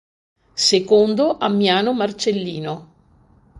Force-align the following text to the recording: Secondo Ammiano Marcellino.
Secondo 0.55 1.37
Ammiano 1.37 1.93
Marcellino. 1.93 2.91